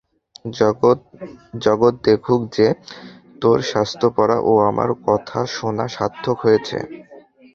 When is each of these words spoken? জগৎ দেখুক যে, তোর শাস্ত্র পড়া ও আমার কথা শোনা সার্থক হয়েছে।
জগৎ 1.65 1.95
দেখুক 2.05 2.41
যে, 2.57 2.67
তোর 3.41 3.57
শাস্ত্র 3.71 4.03
পড়া 4.17 4.37
ও 4.41 4.53
আমার 4.69 4.89
কথা 5.07 5.39
শোনা 5.55 5.85
সার্থক 5.87 6.37
হয়েছে। 6.45 6.77